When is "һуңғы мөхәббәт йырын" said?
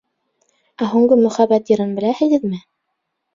0.93-1.93